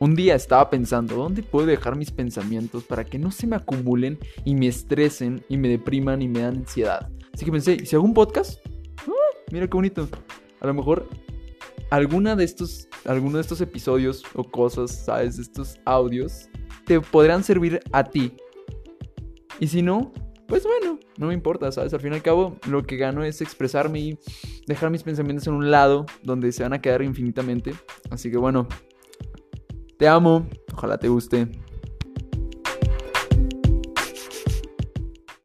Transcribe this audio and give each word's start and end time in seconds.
un 0.00 0.14
día 0.14 0.34
estaba 0.34 0.70
pensando, 0.70 1.16
¿dónde 1.16 1.42
puedo 1.42 1.66
dejar 1.66 1.96
mis 1.96 2.10
pensamientos 2.10 2.84
para 2.84 3.04
que 3.04 3.18
no 3.18 3.30
se 3.30 3.46
me 3.46 3.56
acumulen 3.56 4.18
y 4.44 4.54
me 4.54 4.68
estresen 4.68 5.44
y 5.48 5.56
me 5.56 5.68
depriman 5.68 6.22
y 6.22 6.28
me 6.28 6.40
dan 6.40 6.58
ansiedad? 6.58 7.10
Así 7.32 7.44
que 7.44 7.52
pensé, 7.52 7.84
si 7.84 7.96
hago 7.96 8.04
un 8.04 8.14
podcast? 8.14 8.60
Ah, 9.06 9.12
mira 9.50 9.66
qué 9.66 9.74
bonito. 9.74 10.08
A 10.60 10.66
lo 10.66 10.74
mejor 10.74 11.08
alguna 11.90 12.36
de 12.36 12.44
estos, 12.44 12.88
alguno 13.04 13.36
de 13.36 13.42
estos 13.42 13.60
episodios 13.60 14.22
o 14.34 14.44
cosas, 14.44 15.04
¿sabes? 15.04 15.38
Estos 15.38 15.78
audios 15.84 16.48
te 16.84 17.00
podrán 17.00 17.42
servir 17.44 17.80
a 17.92 18.04
ti. 18.04 18.32
Y 19.60 19.68
si 19.68 19.82
no, 19.82 20.12
pues 20.46 20.64
bueno, 20.64 20.98
no 21.18 21.26
me 21.26 21.34
importa, 21.34 21.70
¿sabes? 21.72 21.92
Al 21.92 22.00
fin 22.00 22.12
y 22.12 22.16
al 22.16 22.22
cabo, 22.22 22.56
lo 22.66 22.84
que 22.84 22.96
gano 22.96 23.22
es 23.22 23.40
expresarme 23.40 24.00
y 24.00 24.18
dejar 24.66 24.90
mis 24.90 25.02
pensamientos 25.02 25.46
en 25.46 25.54
un 25.54 25.70
lado 25.70 26.06
donde 26.22 26.52
se 26.52 26.62
van 26.62 26.72
a 26.72 26.80
quedar 26.80 27.02
infinitamente. 27.02 27.74
Así 28.10 28.30
que 28.30 28.38
bueno, 28.38 28.66
te 29.98 30.08
amo, 30.08 30.46
ojalá 30.72 30.96
te 30.96 31.08
guste. 31.08 31.48